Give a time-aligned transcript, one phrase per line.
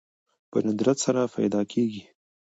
[0.51, 2.03] په ندرت سره پيدا کېږي